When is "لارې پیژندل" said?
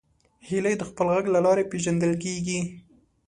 1.45-2.13